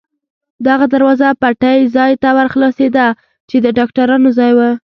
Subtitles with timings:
[0.67, 3.07] دغه دروازه پټۍ ځای ته ور خلاصېده،
[3.49, 4.59] چې د ډاکټرانو ځای و.